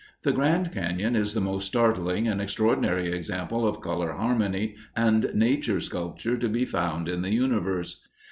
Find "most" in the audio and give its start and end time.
1.41-1.67